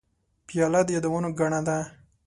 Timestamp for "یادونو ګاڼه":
0.95-1.59